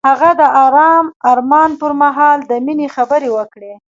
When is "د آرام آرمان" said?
0.39-1.71